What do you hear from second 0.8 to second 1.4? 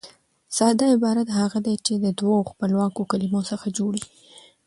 عبارت